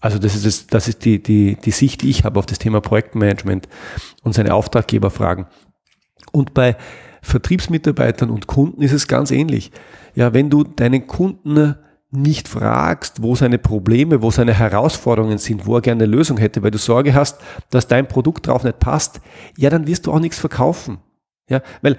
Also 0.00 0.18
das 0.18 0.34
ist, 0.34 0.44
das, 0.44 0.66
das 0.66 0.88
ist 0.88 1.04
die, 1.04 1.22
die, 1.22 1.56
die 1.56 1.70
Sicht, 1.70 2.02
die 2.02 2.10
ich 2.10 2.24
habe 2.24 2.38
auf 2.38 2.46
das 2.46 2.58
Thema 2.58 2.80
Projektmanagement 2.80 3.68
und 4.22 4.34
seine 4.34 4.52
Auftraggeberfragen. 4.54 5.46
Und 6.30 6.52
bei 6.52 6.76
Vertriebsmitarbeitern 7.22 8.28
und 8.28 8.46
Kunden 8.46 8.82
ist 8.82 8.92
es 8.92 9.08
ganz 9.08 9.30
ähnlich. 9.30 9.72
Ja, 10.14 10.34
wenn 10.34 10.50
du 10.50 10.62
deinen 10.62 11.06
Kunden 11.06 11.76
nicht 12.10 12.48
fragst, 12.48 13.22
wo 13.22 13.34
seine 13.34 13.58
Probleme, 13.58 14.22
wo 14.22 14.30
seine 14.30 14.54
Herausforderungen 14.54 15.38
sind, 15.38 15.66
wo 15.66 15.76
er 15.76 15.80
gerne 15.80 16.04
eine 16.04 16.12
Lösung 16.14 16.36
hätte, 16.36 16.62
weil 16.62 16.70
du 16.70 16.78
Sorge 16.78 17.14
hast, 17.14 17.40
dass 17.70 17.88
dein 17.88 18.06
Produkt 18.06 18.46
drauf 18.46 18.62
nicht 18.62 18.78
passt, 18.78 19.20
ja, 19.56 19.70
dann 19.70 19.86
wirst 19.86 20.06
du 20.06 20.12
auch 20.12 20.20
nichts 20.20 20.38
verkaufen. 20.38 20.98
Ja, 21.48 21.62
weil 21.82 21.96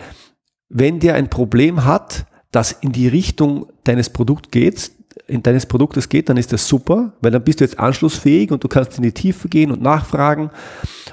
wenn 0.69 0.99
der 0.99 1.15
ein 1.15 1.29
Problem 1.29 1.85
hat, 1.85 2.25
das 2.51 2.71
in 2.71 2.91
die 2.91 3.07
Richtung 3.07 3.67
deines 3.83 4.09
Produkts 4.09 4.51
geht, 4.51 4.91
in 5.27 5.43
deines 5.43 5.65
Produktes 5.65 6.09
geht, 6.09 6.29
dann 6.29 6.37
ist 6.37 6.53
das 6.53 6.67
super, 6.67 7.13
weil 7.21 7.31
dann 7.31 7.43
bist 7.43 7.59
du 7.59 7.63
jetzt 7.63 7.79
anschlussfähig 7.79 8.51
und 8.51 8.63
du 8.63 8.67
kannst 8.67 8.97
in 8.97 9.03
die 9.03 9.11
Tiefe 9.11 9.47
gehen 9.49 9.71
und 9.71 9.81
nachfragen 9.81 10.51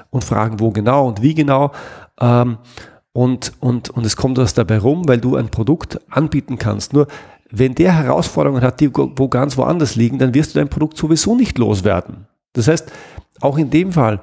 und 0.09 0.23
fragen, 0.23 0.59
wo 0.59 0.71
genau 0.71 1.07
und 1.07 1.21
wie 1.21 1.33
genau. 1.33 1.71
Ähm, 2.19 2.57
und, 3.13 3.53
und, 3.59 3.89
und 3.89 4.05
es 4.05 4.15
kommt 4.15 4.37
was 4.37 4.53
dabei 4.53 4.79
rum, 4.79 5.07
weil 5.07 5.19
du 5.19 5.35
ein 5.35 5.49
Produkt 5.49 5.99
anbieten 6.09 6.57
kannst. 6.57 6.93
Nur 6.93 7.07
wenn 7.51 7.75
der 7.75 7.95
Herausforderungen 7.95 8.63
hat, 8.63 8.79
die 8.79 8.91
wo 8.93 9.27
ganz 9.27 9.57
woanders 9.57 9.95
liegen, 9.95 10.17
dann 10.17 10.33
wirst 10.33 10.55
du 10.55 10.59
dein 10.59 10.69
Produkt 10.69 10.97
sowieso 10.97 11.35
nicht 11.35 11.57
loswerden. 11.59 12.27
Das 12.53 12.67
heißt, 12.67 12.91
auch 13.41 13.57
in 13.57 13.69
dem 13.69 13.91
Fall, 13.91 14.21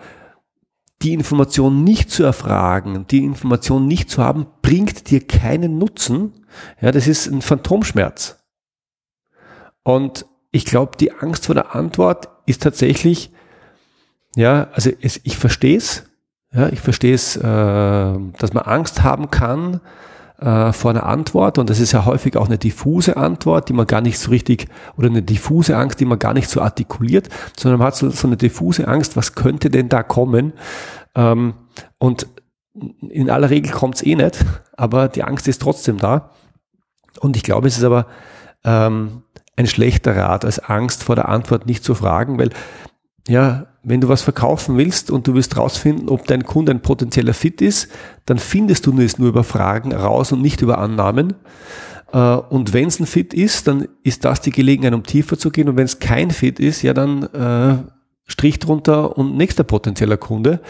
die 1.03 1.15
Information 1.15 1.85
nicht 1.85 2.11
zu 2.11 2.25
erfragen, 2.25 3.07
die 3.11 3.25
Information 3.25 3.87
nicht 3.87 4.11
zu 4.11 4.23
haben, 4.23 4.47
bringt 4.61 5.11
dir 5.11 5.27
keinen 5.27 5.79
Nutzen. 5.79 6.33
Ja, 6.81 6.91
das 6.91 7.07
ist 7.07 7.29
ein 7.29 7.41
Phantomschmerz. 7.41 8.40
Und 9.83 10.27
ich 10.53 10.65
glaube, 10.65 10.97
die 10.99 11.13
Angst 11.13 11.47
vor 11.47 11.55
der 11.55 11.75
Antwort 11.75 12.29
ist 12.47 12.63
tatsächlich, 12.63 13.31
ja, 14.37 14.69
also 14.73 14.91
es, 15.01 15.21
ich 15.25 15.37
verstehe 15.37 15.77
es, 15.77 16.05
ja, 16.53 16.69
ich 16.69 16.81
verstehe 16.81 17.15
es, 17.15 17.37
äh, 17.37 17.43
dass 17.43 18.53
man 18.53 18.65
Angst 18.65 19.03
haben 19.03 19.31
kann 19.31 19.81
äh, 20.41 20.73
vor 20.73 20.91
einer 20.91 21.07
Antwort 21.07 21.59
und 21.59 21.71
das 21.71 21.79
ist 21.79 21.93
ja 21.93 22.05
häufig 22.05 22.37
auch 22.37 22.47
eine 22.47 22.59
diffuse 22.59 23.17
Antwort, 23.17 23.69
die 23.69 23.73
man 23.73 23.87
gar 23.87 24.01
nicht 24.01 24.19
so 24.19 24.31
richtig, 24.31 24.67
oder 24.97 25.09
eine 25.09 25.23
diffuse 25.23 25.77
Angst, 25.77 26.01
die 26.01 26.05
man 26.05 26.19
gar 26.19 26.35
nicht 26.35 26.49
so 26.49 26.61
artikuliert, 26.61 27.29
sondern 27.57 27.79
man 27.79 27.89
hat 27.89 27.97
so, 27.97 28.11
so 28.11 28.27
eine 28.27 28.37
diffuse 28.37 28.89
Angst, 28.89 29.17
was 29.17 29.35
könnte 29.35 29.71
denn 29.71 29.89
da 29.89 30.03
kommen? 30.03 30.53
Ähm, 31.15 31.55
und 31.99 32.27
in 33.09 33.31
aller 33.31 33.51
Regel 33.51 33.73
kommt 33.73 33.97
es 33.97 34.03
eh 34.03 34.15
nicht, 34.15 34.45
aber 34.77 35.09
die 35.09 35.25
Angst 35.25 35.47
ist 35.49 35.61
trotzdem 35.63 35.99
da. 35.99 36.31
Und 37.21 37.37
ich 37.37 37.43
glaube, 37.43 37.69
es 37.69 37.77
ist 37.77 37.85
aber 37.85 38.07
ähm, 38.65 39.23
ein 39.61 39.67
schlechter 39.67 40.17
Rat, 40.17 40.45
als 40.45 40.59
Angst 40.59 41.05
vor 41.05 41.15
der 41.15 41.29
Antwort 41.29 41.67
nicht 41.67 41.85
zu 41.85 41.95
fragen, 41.95 42.39
weil 42.39 42.51
ja, 43.29 43.67
wenn 43.83 44.01
du 44.01 44.09
was 44.09 44.23
verkaufen 44.23 44.77
willst 44.77 45.11
und 45.11 45.27
du 45.27 45.35
willst 45.35 45.57
rausfinden, 45.57 46.09
ob 46.09 46.27
dein 46.27 46.45
Kunde 46.45 46.73
ein 46.73 46.83
potenzieller 46.83 47.35
Fit 47.35 47.61
ist, 47.61 47.91
dann 48.27 48.39
findest 48.39 48.87
du 48.87 48.99
es 49.01 49.19
nur 49.19 49.29
über 49.29 49.45
Fragen 49.45 49.93
raus 49.93 50.33
und 50.33 50.43
nicht 50.43 50.63
über 50.63 50.79
Annahmen. 50.79 51.35
Äh, 52.13 52.19
und 52.19 52.73
wenn 52.73 52.89
es 52.89 52.99
ein 52.99 53.07
Fit 53.07 53.35
ist, 53.35 53.69
dann 53.69 53.89
ist 54.03 54.25
das 54.25 54.41
die 54.41 54.51
Gelegenheit, 54.51 54.95
um 54.95 55.05
tiefer 55.05 55.39
zu 55.39 55.51
gehen. 55.51 55.69
Und 55.69 55.77
wenn 55.77 55.85
es 55.85 55.99
kein 55.99 56.31
Fit 56.31 56.59
ist, 56.59 56.83
ja, 56.83 56.93
dann 56.93 57.23
äh, 57.23 57.79
Strich 58.27 58.59
drunter 58.59 59.17
und 59.19 59.37
nächster 59.37 59.65
potenzieller 59.65 60.17
Kunde. 60.17 60.61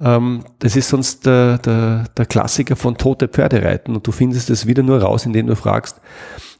Ähm, 0.00 0.44
das 0.58 0.76
ist 0.76 0.88
sonst 0.88 1.26
der, 1.26 1.58
der, 1.58 2.04
der 2.16 2.26
Klassiker 2.26 2.76
von 2.76 2.96
tote 2.96 3.28
Pferde 3.28 3.62
reiten 3.62 3.94
und 3.94 4.06
du 4.06 4.12
findest 4.12 4.48
es 4.50 4.66
wieder 4.66 4.82
nur 4.82 5.02
raus, 5.02 5.26
indem 5.26 5.46
du 5.46 5.56
fragst. 5.56 6.00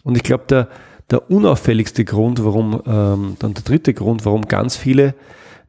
Und 0.02 0.16
ich 0.16 0.22
glaube, 0.22 0.44
der, 0.48 0.68
der 1.10 1.30
unauffälligste 1.30 2.04
Grund, 2.04 2.44
warum, 2.44 2.82
ähm, 2.86 3.36
dann 3.38 3.54
der 3.54 3.64
dritte 3.64 3.94
Grund, 3.94 4.24
warum 4.24 4.46
ganz 4.46 4.76
viele 4.76 5.14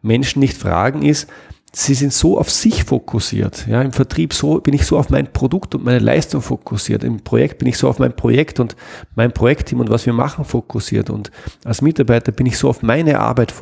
Menschen 0.02 0.40
nicht 0.40 0.58
fragen, 0.58 1.02
ist, 1.04 1.28
sie 1.74 1.94
sind 1.94 2.12
so 2.12 2.38
auf 2.38 2.50
sich 2.50 2.84
fokussiert. 2.84 3.66
Ja, 3.68 3.82
im 3.82 3.94
Vertrieb 3.94 4.34
so 4.34 4.60
bin 4.60 4.74
ich 4.74 4.86
so 4.86 4.98
auf 4.98 5.10
mein 5.10 5.32
Produkt 5.32 5.74
und 5.74 5.86
meine 5.86 6.00
Leistung 6.00 6.42
fokussiert. 6.42 7.04
Im 7.04 7.22
Projekt 7.22 7.60
bin 7.60 7.68
ich 7.68 7.78
so 7.78 7.88
auf 7.88 7.98
mein 7.98 8.16
Projekt 8.16 8.60
und 8.60 8.76
mein 9.16 9.32
Projektteam 9.32 9.80
und 9.80 9.90
was 9.90 10.06
wir 10.06 10.14
machen 10.14 10.44
fokussiert. 10.44 11.10
Und 11.10 11.32
als 11.64 11.82
Mitarbeiter 11.82 12.32
bin 12.32 12.46
ich 12.46 12.58
so 12.58 12.70
auf 12.70 12.84
meine 12.84 13.20
Arbeit 13.20 13.54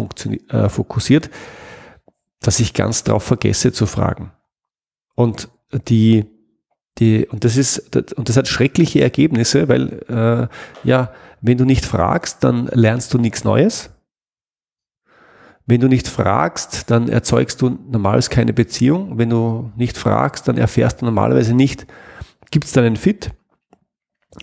äh, 0.49 0.69
fokussiert, 0.69 1.29
dass 2.39 2.59
ich 2.59 2.73
ganz 2.73 3.03
drauf 3.03 3.23
vergesse 3.23 3.71
zu 3.71 3.85
fragen. 3.85 4.31
Und 5.15 5.49
die, 5.87 6.25
die, 6.99 7.25
und 7.27 7.43
das 7.43 7.57
ist, 7.57 7.95
und 7.95 8.29
das 8.29 8.37
hat 8.37 8.47
schreckliche 8.47 9.01
Ergebnisse, 9.01 9.67
weil, 9.69 10.03
äh, 10.09 10.87
ja, 10.87 11.11
wenn 11.41 11.57
du 11.57 11.65
nicht 11.65 11.85
fragst, 11.85 12.43
dann 12.43 12.67
lernst 12.73 13.13
du 13.13 13.17
nichts 13.17 13.43
Neues. 13.43 13.91
Wenn 15.65 15.81
du 15.81 15.87
nicht 15.87 16.07
fragst, 16.07 16.89
dann 16.89 17.09
erzeugst 17.09 17.61
du 17.61 17.69
normalerweise 17.69 18.29
keine 18.29 18.53
Beziehung. 18.53 19.17
Wenn 19.17 19.29
du 19.29 19.71
nicht 19.75 19.97
fragst, 19.97 20.47
dann 20.47 20.57
erfährst 20.57 21.01
du 21.01 21.05
normalerweise 21.05 21.53
nicht, 21.53 21.85
gibt 22.51 22.65
es 22.65 22.71
da 22.71 22.81
einen 22.81 22.95
Fit? 22.95 23.31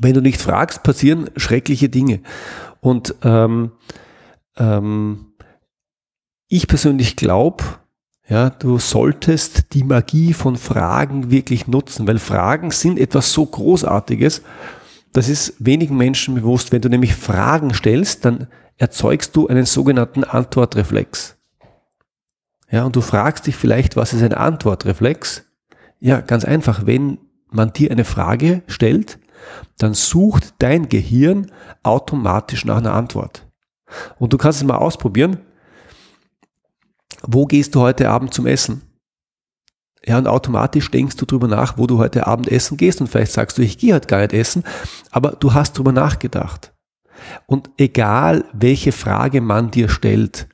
Wenn 0.01 0.15
du 0.15 0.21
nicht 0.21 0.41
fragst, 0.41 0.83
passieren 0.83 1.31
schreckliche 1.37 1.89
Dinge. 1.89 2.21
Und 2.81 3.15
ähm, 3.23 3.73
ähm, 4.57 5.33
ich 6.49 6.69
persönlich 6.69 7.17
glaube, 7.17 7.65
ja, 8.29 8.51
du 8.51 8.79
solltest 8.79 9.73
die 9.73 9.85
Magie 9.85 10.33
von 10.33 10.57
Fragen 10.57 11.31
wirklich 11.31 11.69
nutzen, 11.69 12.09
weil 12.09 12.19
Fragen 12.19 12.73
sind 12.73 12.99
etwas 12.99 13.33
so 13.33 13.47
Großartiges. 13.47 14.43
Das 15.13 15.29
ist 15.29 15.55
wenigen 15.61 15.97
Menschen 15.97 16.35
bewusst. 16.35 16.73
Wenn 16.73 16.83
du 16.83 16.89
nämlich 16.89 17.15
Fragen 17.15 17.73
stellst, 17.73 18.25
dann 18.25 18.49
erzeugst 18.79 19.37
du 19.37 19.47
einen 19.47 19.65
sogenannten 19.65 20.25
Antwortreflex. 20.25 21.37
Ja, 22.69 22.85
und 22.85 22.97
du 22.97 23.01
fragst 23.01 23.47
dich 23.47 23.55
vielleicht, 23.55 23.95
was 23.95 24.13
ist 24.13 24.23
ein 24.23 24.35
Antwortreflex? 24.35 25.45
Ja, 26.01 26.21
ganz 26.21 26.45
einfach. 26.45 26.85
Wenn 26.85 27.19
man 27.49 27.73
dir 27.73 27.93
eine 27.93 28.05
Frage 28.05 28.63
stellt, 28.67 29.21
dann 29.79 29.95
sucht 29.95 30.55
dein 30.59 30.89
Gehirn 30.89 31.53
automatisch 31.85 32.65
nach 32.65 32.79
einer 32.79 32.93
Antwort. 32.93 33.47
Und 34.19 34.33
du 34.33 34.37
kannst 34.37 34.61
es 34.61 34.67
mal 34.67 34.79
ausprobieren 34.79 35.39
wo 37.23 37.47
gehst 37.47 37.75
du 37.75 37.81
heute 37.81 38.11
Abend 38.11 38.35
zum 38.35 38.47
Essen? 38.47 38.83
Ja, 40.05 40.19
und 40.19 40.29
automatisch 40.29 40.91
denkst 40.91 41.17
du 41.17 41.27
drüber 41.27 41.49
nach, 41.49 41.79
wo 41.79 41.87
du 41.87 41.99
heute 41.99 42.27
Abend 42.27 42.49
essen 42.49 42.77
gehst 42.77 43.01
und 43.01 43.09
vielleicht 43.09 43.33
sagst 43.33 43.59
du, 43.59 43.63
ich 43.63 43.77
gehe 43.77 43.95
heute 43.95 44.07
gar 44.07 44.21
nicht 44.21 44.33
essen, 44.33 44.63
aber 45.11 45.31
du 45.33 45.53
hast 45.53 45.77
drüber 45.77 45.91
nachgedacht. 45.91 46.73
Und 47.47 47.71
egal, 47.77 48.45
welche 48.53 48.93
Frage 48.93 49.41
man 49.41 49.73
dir 49.73 49.89
stellt 49.89 50.47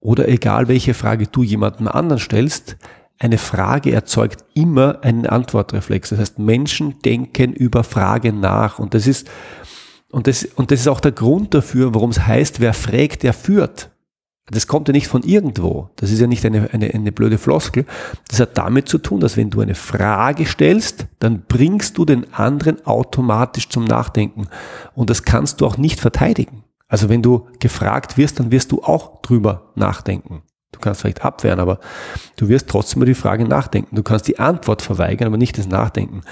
oder 0.00 0.28
egal, 0.28 0.66
welche 0.66 0.94
Frage 0.94 1.28
du 1.28 1.44
jemandem 1.44 1.86
anderen 1.86 2.20
stellst, 2.20 2.76
eine 3.18 3.38
Frage 3.38 3.92
erzeugt 3.92 4.44
immer 4.54 5.04
einen 5.04 5.26
Antwortreflex. 5.26 6.08
Das 6.08 6.18
heißt, 6.18 6.38
Menschen 6.38 7.00
denken 7.02 7.52
über 7.52 7.84
Fragen 7.84 8.40
nach 8.40 8.78
und 8.78 8.94
das 8.94 9.06
ist, 9.06 9.30
und 10.10 10.26
das, 10.26 10.44
und 10.44 10.72
das 10.72 10.80
ist 10.80 10.88
auch 10.88 11.00
der 11.00 11.12
Grund 11.12 11.54
dafür, 11.54 11.94
warum 11.94 12.10
es 12.10 12.26
heißt, 12.26 12.58
wer 12.58 12.74
fragt, 12.74 13.22
der 13.22 13.34
führt. 13.34 13.89
Das 14.50 14.66
kommt 14.66 14.88
ja 14.88 14.92
nicht 14.92 15.06
von 15.06 15.22
irgendwo. 15.22 15.90
Das 15.96 16.10
ist 16.10 16.20
ja 16.20 16.26
nicht 16.26 16.44
eine, 16.44 16.70
eine, 16.72 16.92
eine 16.92 17.12
blöde 17.12 17.38
Floskel. 17.38 17.86
Das 18.28 18.40
hat 18.40 18.58
damit 18.58 18.88
zu 18.88 18.98
tun, 18.98 19.20
dass 19.20 19.36
wenn 19.36 19.50
du 19.50 19.60
eine 19.60 19.74
Frage 19.74 20.46
stellst, 20.46 21.06
dann 21.20 21.44
bringst 21.46 21.98
du 21.98 22.04
den 22.04 22.32
anderen 22.34 22.84
automatisch 22.84 23.68
zum 23.68 23.84
Nachdenken. 23.84 24.48
Und 24.94 25.10
das 25.10 25.22
kannst 25.22 25.60
du 25.60 25.66
auch 25.66 25.76
nicht 25.76 26.00
verteidigen. 26.00 26.64
Also 26.88 27.08
wenn 27.08 27.22
du 27.22 27.46
gefragt 27.60 28.18
wirst, 28.18 28.40
dann 28.40 28.50
wirst 28.50 28.72
du 28.72 28.82
auch 28.82 29.22
drüber 29.22 29.70
nachdenken. 29.76 30.42
Du 30.72 30.78
kannst 30.78 31.00
vielleicht 31.00 31.24
abwehren, 31.24 31.60
aber 31.60 31.78
du 32.36 32.48
wirst 32.48 32.68
trotzdem 32.68 33.02
über 33.02 33.06
die 33.06 33.14
Frage 33.14 33.44
nachdenken. 33.44 33.96
Du 33.96 34.02
kannst 34.02 34.28
die 34.28 34.38
Antwort 34.38 34.82
verweigern, 34.82 35.26
aber 35.26 35.36
nicht 35.36 35.58
das 35.58 35.68
Nachdenken. 35.68 36.22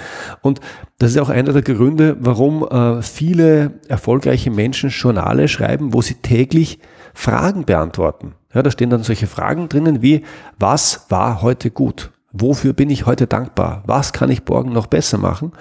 Und 0.41 0.59
das 0.97 1.11
ist 1.11 1.17
auch 1.17 1.29
einer 1.29 1.53
der 1.53 1.61
Gründe, 1.61 2.17
warum 2.19 2.63
äh, 2.63 3.01
viele 3.01 3.79
erfolgreiche 3.87 4.49
Menschen 4.49 4.89
Journale 4.89 5.47
schreiben, 5.47 5.93
wo 5.93 6.01
sie 6.01 6.15
täglich 6.15 6.79
Fragen 7.19 7.65
beantworten. 7.65 8.35
Ja, 8.53 8.63
da 8.63 8.71
stehen 8.71 8.89
dann 8.89 9.03
solche 9.03 9.27
Fragen 9.27 9.67
drinnen 9.67 10.01
wie, 10.01 10.23
was 10.57 11.07
war 11.09 11.41
heute 11.41 11.69
gut? 11.69 12.11
Wofür 12.31 12.71
bin 12.71 12.89
ich 12.89 13.05
heute 13.05 13.27
dankbar? 13.27 13.83
Was 13.85 14.13
kann 14.13 14.31
ich 14.31 14.47
morgen 14.47 14.71
noch 14.71 14.87
besser 14.87 15.17
machen? 15.17 15.51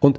Und 0.00 0.18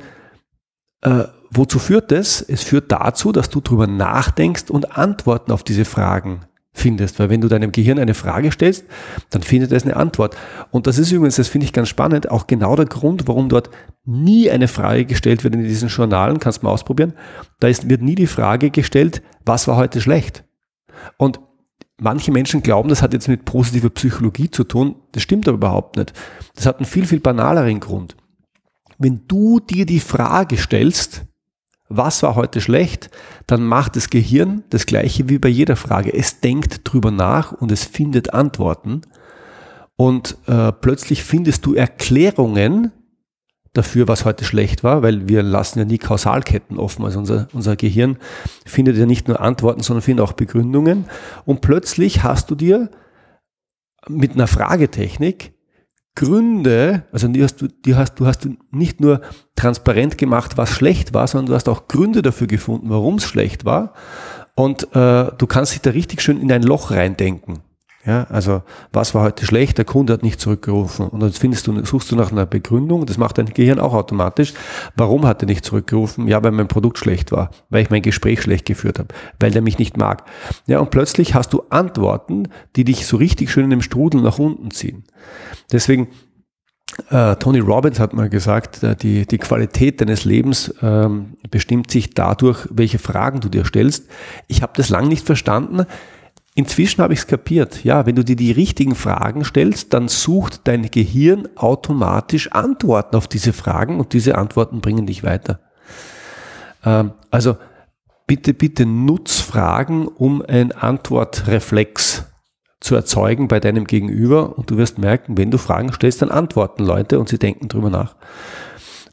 äh, 1.01 1.23
wozu 1.49 1.79
führt 1.79 2.11
das? 2.11 2.41
Es 2.41 2.61
führt 2.61 2.91
dazu, 2.91 3.31
dass 3.31 3.49
du 3.49 3.59
drüber 3.59 3.87
nachdenkst 3.87 4.69
und 4.69 4.95
Antworten 4.95 5.51
auf 5.51 5.63
diese 5.63 5.83
Fragen 5.83 6.41
findest. 6.73 7.17
Weil 7.17 7.31
wenn 7.31 7.41
du 7.41 7.47
deinem 7.47 7.71
Gehirn 7.71 7.97
eine 7.97 8.13
Frage 8.13 8.51
stellst, 8.51 8.85
dann 9.31 9.41
findet 9.41 9.71
es 9.71 9.83
eine 9.83 9.95
Antwort. 9.95 10.37
Und 10.69 10.85
das 10.85 10.99
ist 10.99 11.11
übrigens, 11.11 11.37
das 11.37 11.47
finde 11.47 11.65
ich 11.65 11.73
ganz 11.73 11.89
spannend, 11.89 12.29
auch 12.29 12.45
genau 12.45 12.75
der 12.75 12.85
Grund, 12.85 13.27
warum 13.27 13.49
dort 13.49 13.71
nie 14.05 14.51
eine 14.51 14.67
Frage 14.67 15.05
gestellt 15.05 15.43
wird 15.43 15.55
in 15.55 15.63
diesen 15.63 15.89
Journalen, 15.89 16.39
kannst 16.39 16.61
du 16.61 16.67
mal 16.67 16.71
ausprobieren. 16.71 17.13
Da 17.59 17.67
ist, 17.67 17.89
wird 17.89 18.03
nie 18.03 18.13
die 18.13 18.27
Frage 18.27 18.69
gestellt, 18.69 19.23
was 19.43 19.67
war 19.67 19.75
heute 19.75 20.01
schlecht? 20.01 20.43
Und 21.17 21.39
manche 21.99 22.31
Menschen 22.31 22.63
glauben, 22.63 22.89
das 22.89 23.01
hat 23.01 23.13
jetzt 23.13 23.27
mit 23.27 23.45
positiver 23.45 23.89
Psychologie 23.89 24.51
zu 24.51 24.63
tun. 24.63 24.95
Das 25.11 25.23
stimmt 25.23 25.47
aber 25.47 25.57
überhaupt 25.57 25.97
nicht. 25.97 26.13
Das 26.55 26.65
hat 26.65 26.77
einen 26.77 26.85
viel, 26.85 27.05
viel 27.05 27.19
banaleren 27.19 27.79
Grund. 27.79 28.15
Wenn 28.97 29.21
du 29.27 29.59
dir 29.59 29.85
die 29.85 29.99
Frage 29.99 30.57
stellst, 30.57 31.25
was 31.89 32.23
war 32.23 32.35
heute 32.35 32.61
schlecht, 32.61 33.09
dann 33.45 33.63
macht 33.63 33.95
das 33.95 34.09
Gehirn 34.09 34.63
das 34.69 34.85
gleiche 34.85 35.29
wie 35.29 35.39
bei 35.39 35.49
jeder 35.49 35.75
Frage. 35.75 36.13
Es 36.13 36.41
denkt 36.41 36.81
drüber 36.83 37.11
nach 37.11 37.53
und 37.53 37.71
es 37.71 37.85
findet 37.85 38.33
Antworten. 38.33 39.01
Und 39.95 40.37
äh, 40.47 40.71
plötzlich 40.71 41.23
findest 41.23 41.65
du 41.65 41.73
Erklärungen 41.73 42.91
dafür, 43.77 44.07
was 44.07 44.25
heute 44.25 44.43
schlecht 44.43 44.83
war, 44.83 45.03
weil 45.03 45.27
wir 45.27 45.43
lassen 45.43 45.79
ja 45.79 45.85
nie 45.85 45.97
Kausalketten 45.97 46.77
offen. 46.77 47.05
Also 47.05 47.19
unser, 47.19 47.47
unser 47.53 47.75
Gehirn 47.75 48.17
findet 48.65 48.97
ja 48.97 49.05
nicht 49.05 49.27
nur 49.27 49.39
Antworten, 49.39 49.81
sondern 49.81 50.01
findet 50.01 50.25
auch 50.25 50.33
Begründungen. 50.33 51.05
Und 51.45 51.61
plötzlich 51.61 52.23
hast 52.23 52.49
du 52.51 52.55
dir 52.55 52.89
mit 54.07 54.33
einer 54.33 54.47
Fragetechnik 54.47 55.53
Gründe, 56.15 57.03
also 57.11 57.27
die 57.27 57.43
hast 57.43 57.61
du, 57.61 57.67
die 57.67 57.95
hast, 57.95 58.15
du 58.15 58.25
hast 58.25 58.49
nicht 58.71 58.99
nur 58.99 59.21
transparent 59.55 60.17
gemacht, 60.17 60.57
was 60.57 60.71
schlecht 60.71 61.13
war, 61.13 61.27
sondern 61.27 61.45
du 61.45 61.53
hast 61.53 61.69
auch 61.69 61.87
Gründe 61.87 62.23
dafür 62.23 62.47
gefunden, 62.47 62.89
warum 62.89 63.15
es 63.15 63.25
schlecht 63.25 63.65
war. 63.65 63.93
Und 64.55 64.95
äh, 64.95 65.31
du 65.37 65.47
kannst 65.47 65.73
dich 65.73 65.81
da 65.81 65.91
richtig 65.91 66.23
schön 66.23 66.41
in 66.41 66.51
ein 66.51 66.63
Loch 66.63 66.89
reindenken. 66.89 67.59
Ja, 68.07 68.23
also 68.29 68.63
was 68.93 69.13
war 69.13 69.23
heute 69.23 69.45
schlecht? 69.45 69.77
Der 69.77 69.83
Kunde 69.83 70.13
hat 70.13 70.23
nicht 70.23 70.39
zurückgerufen. 70.39 71.09
Und 71.09 71.19
dann 71.19 71.33
findest 71.33 71.67
du, 71.67 71.83
suchst 71.83 72.09
du 72.09 72.15
nach 72.15 72.31
einer 72.31 72.45
Begründung, 72.45 73.05
das 73.05 73.17
macht 73.17 73.37
dein 73.37 73.47
Gehirn 73.47 73.79
auch 73.79 73.93
automatisch. 73.93 74.53
Warum 74.95 75.25
hat 75.25 75.43
er 75.43 75.47
nicht 75.47 75.65
zurückgerufen? 75.65 76.25
Ja, 76.25 76.41
weil 76.41 76.51
mein 76.51 76.69
Produkt 76.69 76.99
schlecht 76.99 77.33
war, 77.33 77.51
weil 77.69 77.83
ich 77.83 77.89
mein 77.89 78.01
Gespräch 78.01 78.41
schlecht 78.41 78.65
geführt 78.65 78.97
habe, 78.97 79.09
weil 79.41 79.51
der 79.51 79.61
mich 79.61 79.77
nicht 79.77 79.97
mag. 79.97 80.23
Ja, 80.67 80.79
und 80.79 80.89
plötzlich 80.89 81.35
hast 81.35 81.51
du 81.51 81.63
Antworten, 81.69 82.47
die 82.77 82.85
dich 82.85 83.05
so 83.05 83.17
richtig 83.17 83.51
schön 83.51 83.65
in 83.65 83.71
dem 83.71 83.81
Strudel 83.81 84.21
nach 84.21 84.39
unten 84.39 84.71
ziehen. 84.71 85.03
Deswegen 85.71 86.07
Uh, 87.11 87.35
Tony 87.35 87.59
Robbins 87.59 87.99
hat 87.99 88.13
mal 88.13 88.29
gesagt, 88.29 88.81
uh, 88.81 88.95
die, 88.95 89.27
die 89.27 89.37
Qualität 89.37 89.99
deines 89.99 90.23
Lebens 90.23 90.73
ähm, 90.81 91.35
bestimmt 91.51 91.91
sich 91.91 92.13
dadurch, 92.13 92.65
welche 92.71 92.97
Fragen 92.97 93.41
du 93.41 93.49
dir 93.49 93.65
stellst. 93.65 94.07
Ich 94.47 94.61
habe 94.61 94.71
das 94.75 94.87
lang 94.87 95.09
nicht 95.09 95.25
verstanden. 95.25 95.85
Inzwischen 96.57 97.03
habe 97.03 97.13
ich 97.13 97.19
es 97.19 97.27
kapiert. 97.27 97.83
Ja, 97.83 98.07
wenn 98.07 98.15
du 98.15 98.25
dir 98.25 98.35
die 98.35 98.51
richtigen 98.51 98.95
Fragen 98.95 99.45
stellst, 99.45 99.93
dann 99.93 100.07
sucht 100.07 100.61
dein 100.67 100.89
Gehirn 100.89 101.47
automatisch 101.55 102.51
Antworten 102.51 103.15
auf 103.15 103.27
diese 103.27 103.53
Fragen 103.53 103.99
und 103.99 104.13
diese 104.13 104.39
Antworten 104.39 104.81
bringen 104.81 105.05
dich 105.05 105.23
weiter. 105.23 105.59
Ähm, 106.83 107.11
also 107.29 107.57
bitte, 108.25 108.55
bitte 108.55 108.87
nutz 108.87 109.39
Fragen, 109.39 110.07
um 110.07 110.41
einen 110.41 110.71
Antwortreflex 110.71 112.25
zu 112.79 112.95
erzeugen 112.95 113.47
bei 113.47 113.59
deinem 113.59 113.85
Gegenüber 113.85 114.57
und 114.57 114.71
du 114.71 114.77
wirst 114.77 114.97
merken, 114.97 115.37
wenn 115.37 115.51
du 115.51 115.59
Fragen 115.59 115.93
stellst, 115.93 116.23
dann 116.23 116.31
antworten 116.31 116.83
Leute 116.83 117.19
und 117.19 117.29
sie 117.29 117.37
denken 117.37 117.67
drüber 117.67 117.91
nach. 117.91 118.15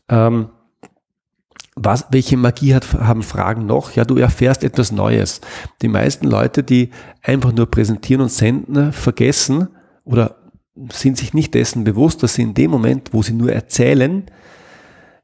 Ähm, 0.09 0.49
was, 1.77 2.07
welche 2.11 2.37
Magie 2.37 2.75
hat, 2.75 2.93
haben 2.93 3.23
Fragen 3.23 3.67
noch? 3.67 3.93
Ja, 3.93 4.05
du 4.05 4.17
erfährst 4.17 4.63
etwas 4.63 4.93
Neues. 4.93 5.41
Die 5.83 5.89
meisten 5.89 6.27
Leute, 6.27 6.63
die 6.63 6.91
einfach 7.23 7.53
nur 7.53 7.67
präsentieren 7.67 8.23
und 8.23 8.31
senden, 8.31 8.93
vergessen 8.93 9.69
oder 10.05 10.37
sind 10.93 11.19
sich 11.19 11.35
nicht 11.35 11.55
dessen 11.55 11.85
bewusst, 11.85 12.23
dass 12.23 12.35
sie 12.35 12.43
in 12.43 12.55
dem 12.55 12.71
Moment, 12.71 13.13
wo 13.13 13.23
sie 13.23 13.33
nur 13.33 13.53
erzählen, 13.53 14.25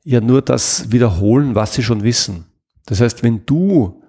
ja 0.03 0.21
nur 0.21 0.43
das 0.43 0.91
wiederholen, 0.93 1.55
was 1.55 1.75
sie 1.75 1.83
schon 1.83 2.03
wissen. 2.03 2.47
Das 2.87 3.01
heißt, 3.01 3.23
wenn 3.23 3.47
du 3.47 4.03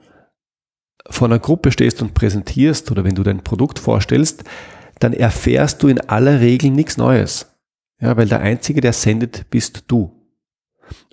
vor 1.09 1.27
einer 1.27 1.39
Gruppe 1.39 1.71
stehst 1.71 2.01
und 2.01 2.13
präsentierst 2.13 2.91
oder 2.91 3.03
wenn 3.03 3.15
du 3.15 3.23
dein 3.23 3.43
Produkt 3.43 3.79
vorstellst, 3.79 4.43
dann 4.99 5.13
erfährst 5.13 5.81
du 5.83 5.87
in 5.87 5.99
aller 5.99 6.39
Regel 6.39 6.71
nichts 6.71 6.97
Neues. 6.97 7.47
Ja, 7.99 8.17
weil 8.17 8.27
der 8.27 8.41
Einzige, 8.41 8.81
der 8.81 8.93
sendet, 8.93 9.49
bist 9.49 9.83
du. 9.87 10.20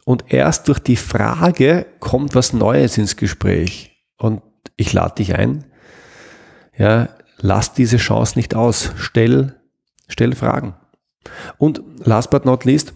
Und 0.08 0.32
erst 0.32 0.68
durch 0.68 0.78
die 0.78 0.96
Frage 0.96 1.84
kommt 2.00 2.34
was 2.34 2.54
Neues 2.54 2.96
ins 2.96 3.16
Gespräch. 3.16 4.06
Und 4.16 4.40
ich 4.78 4.94
lade 4.94 5.16
dich 5.16 5.34
ein, 5.34 5.66
ja, 6.78 7.10
lass 7.36 7.74
diese 7.74 7.98
Chance 7.98 8.38
nicht 8.38 8.54
aus. 8.54 8.92
Stell, 8.96 9.60
stell 10.08 10.34
Fragen. 10.34 10.74
Und 11.58 11.82
last 11.98 12.30
but 12.30 12.46
not 12.46 12.64
least, 12.64 12.94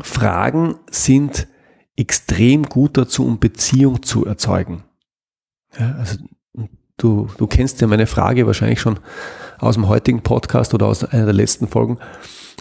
Fragen 0.00 0.78
sind 0.88 1.48
extrem 1.96 2.66
gut 2.66 2.96
dazu, 2.96 3.26
um 3.26 3.40
Beziehung 3.40 4.04
zu 4.04 4.24
erzeugen. 4.24 4.84
Ja, 5.76 5.96
also 5.98 6.18
du, 6.96 7.28
du 7.38 7.48
kennst 7.48 7.80
ja 7.80 7.88
meine 7.88 8.06
Frage 8.06 8.46
wahrscheinlich 8.46 8.80
schon 8.80 9.00
aus 9.58 9.74
dem 9.74 9.88
heutigen 9.88 10.22
Podcast 10.22 10.74
oder 10.74 10.86
aus 10.86 11.02
einer 11.02 11.24
der 11.24 11.34
letzten 11.34 11.66
Folgen. 11.66 11.98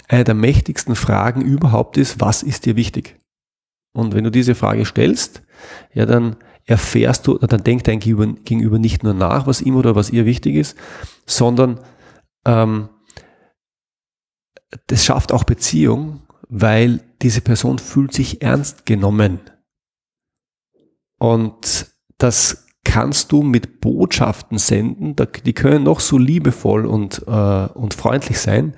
Eine 0.08 0.24
der 0.24 0.34
mächtigsten 0.34 0.96
Fragen 0.96 1.42
überhaupt 1.42 1.98
ist, 1.98 2.20
was 2.20 2.42
ist 2.42 2.66
dir 2.66 2.76
wichtig? 2.76 3.16
Und 3.98 4.14
wenn 4.14 4.24
du 4.24 4.30
diese 4.30 4.54
Frage 4.54 4.86
stellst, 4.86 5.42
ja, 5.92 6.06
dann 6.06 6.36
erfährst 6.66 7.26
du, 7.26 7.40
dann 7.40 7.64
denkt 7.64 7.88
dein 7.88 8.00
Gegenüber 8.00 8.78
nicht 8.78 9.02
nur 9.02 9.16
nach, 9.16 9.48
was 9.48 9.60
ihm 9.60 9.76
oder 9.76 9.96
was 9.96 10.12
ihr 10.12 10.28
wichtig 10.28 10.54
ist, 10.54 10.78
sondern 11.26 11.80
ähm, 12.46 12.90
das 14.86 15.04
schafft 15.04 15.32
auch 15.32 15.46
Beziehung, 15.46 16.22
weil 16.48 17.00
diese 17.24 17.42
Person 17.42 17.80
fühlt 17.80 18.14
sich 18.14 18.44
ernst 18.44 18.86
genommen. 18.86 19.40
Und 21.18 21.88
das 22.20 22.68
kannst 22.84 23.32
du 23.32 23.42
mit 23.42 23.82
Botschaften 23.82 24.60
senden, 24.60 25.16
die 25.44 25.54
können 25.54 25.86
noch 25.86 26.02
so 26.02 26.20
liebevoll 26.20 26.86
und, 26.86 27.24
äh, 27.26 27.68
und 27.74 27.96
freundlich 27.96 28.38
sein. 28.38 28.76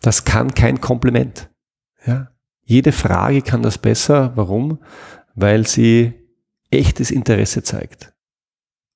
Das 0.00 0.24
kann 0.24 0.52
kein 0.52 0.80
Kompliment. 0.80 1.48
Ja? 2.04 2.32
Jede 2.68 2.92
Frage 2.92 3.40
kann 3.40 3.62
das 3.62 3.78
besser. 3.78 4.32
Warum? 4.34 4.78
Weil 5.34 5.66
sie 5.66 6.12
echtes 6.70 7.10
Interesse 7.10 7.62
zeigt. 7.62 8.12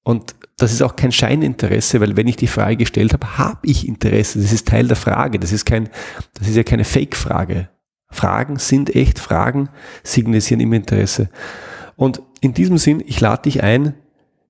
Und 0.05 0.35
das 0.59 0.75
ist 0.75 0.83
auch 0.83 0.95
kein 0.95 1.11
Scheininteresse, 1.11 1.99
weil 2.03 2.19
wenn 2.19 2.29
ich 2.29 2.37
die 2.37 2.49
Frage 2.49 2.77
gestellt 2.77 3.15
habe, 3.15 3.39
habe 3.39 3.67
ich 3.67 3.89
Interesse. 3.89 4.43
Das 4.43 4.53
ist 4.53 4.69
Teil 4.69 4.89
der 4.89 4.99
Frage. 4.99 5.39
Das 5.39 5.53
ist 5.53 5.65
kein, 5.65 5.89
das 6.35 6.49
ist 6.49 6.57
ja 6.57 6.65
keine 6.65 6.85
Fake-Frage. 6.85 7.71
Fragen 8.11 8.59
sind 8.59 8.95
echt. 8.95 9.19
Fragen 9.19 9.71
signalisieren 10.03 10.61
immer 10.61 10.77
Interesse. 10.77 11.31
Und 11.97 12.21
in 12.43 12.53
diesem 12.53 12.77
Sinn, 12.77 13.03
ich 13.07 13.23
lade 13.23 13.45
dich 13.45 13.63
ein, 13.63 13.95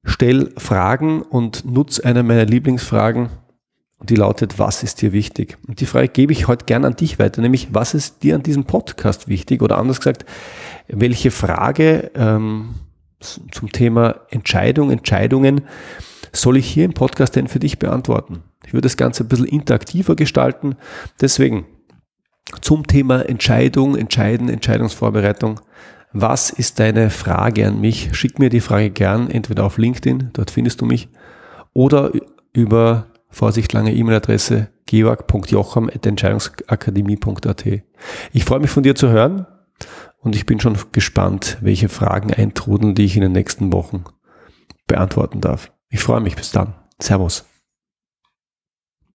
stell 0.02 0.52
Fragen 0.56 1.22
und 1.22 1.64
nutze 1.64 2.04
eine 2.04 2.24
meiner 2.24 2.44
Lieblingsfragen, 2.44 3.28
und 4.02 4.10
die 4.10 4.16
lautet, 4.16 4.58
was 4.58 4.82
ist 4.82 5.00
dir 5.00 5.12
wichtig? 5.12 5.58
Und 5.68 5.80
die 5.80 5.86
Frage 5.86 6.08
gebe 6.08 6.32
ich 6.32 6.48
heute 6.48 6.64
gern 6.64 6.84
an 6.84 6.96
dich 6.96 7.20
weiter, 7.20 7.40
nämlich, 7.40 7.68
was 7.70 7.94
ist 7.94 8.24
dir 8.24 8.34
an 8.34 8.42
diesem 8.42 8.64
Podcast 8.64 9.28
wichtig? 9.28 9.62
Oder 9.62 9.78
anders 9.78 10.00
gesagt, 10.00 10.24
welche 10.88 11.30
Frage 11.30 12.10
ähm, 12.16 12.74
zum 13.20 13.70
Thema 13.70 14.16
Entscheidung, 14.30 14.90
Entscheidungen 14.90 15.60
soll 16.32 16.56
ich 16.56 16.66
hier 16.66 16.84
im 16.84 16.94
Podcast 16.94 17.36
denn 17.36 17.46
für 17.46 17.60
dich 17.60 17.78
beantworten? 17.78 18.42
Ich 18.66 18.72
würde 18.72 18.86
das 18.86 18.96
Ganze 18.96 19.22
ein 19.22 19.28
bisschen 19.28 19.46
interaktiver 19.46 20.16
gestalten. 20.16 20.74
Deswegen 21.20 21.66
zum 22.60 22.88
Thema 22.88 23.28
Entscheidung, 23.28 23.96
Entscheiden, 23.96 24.48
Entscheidungsvorbereitung. 24.48 25.60
Was 26.12 26.50
ist 26.50 26.80
deine 26.80 27.08
Frage 27.08 27.68
an 27.68 27.80
mich? 27.80 28.16
Schick 28.16 28.40
mir 28.40 28.48
die 28.48 28.60
Frage 28.60 28.90
gern 28.90 29.30
entweder 29.30 29.62
auf 29.62 29.78
LinkedIn, 29.78 30.30
dort 30.32 30.50
findest 30.50 30.80
du 30.80 30.86
mich, 30.86 31.08
oder 31.72 32.10
über 32.52 33.06
Vorsicht, 33.32 33.72
lange 33.72 33.92
E-Mail-Adresse 33.92 34.68
georg.jocham.entscheidungsakademie.at. 34.86 37.66
Ich 38.32 38.44
freue 38.44 38.60
mich 38.60 38.70
von 38.70 38.84
dir 38.84 38.94
zu 38.94 39.08
hören 39.08 39.48
und 40.18 40.36
ich 40.36 40.46
bin 40.46 40.60
schon 40.60 40.78
gespannt, 40.92 41.58
welche 41.60 41.88
Fragen 41.88 42.32
eintrudeln, 42.32 42.94
die 42.94 43.06
ich 43.06 43.16
in 43.16 43.22
den 43.22 43.32
nächsten 43.32 43.72
Wochen 43.72 44.04
beantworten 44.86 45.40
darf. 45.40 45.72
Ich 45.88 45.98
freue 46.00 46.20
mich. 46.20 46.36
Bis 46.36 46.52
dann. 46.52 46.74
Servus. 47.00 47.44